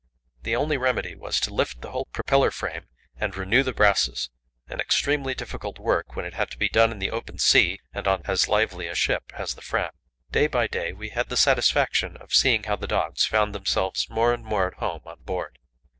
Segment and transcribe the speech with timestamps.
[0.41, 4.31] The only remedy was to lift the whole propeller frame and renew the brasses
[4.67, 8.07] an extremely difficult work when it had to be done in the open sea and
[8.07, 9.91] on as lively a ship as the Fram.
[10.31, 14.33] Day by day we had the satisfaction of seeing how the dogs found themselves more
[14.33, 15.59] and more at home on board.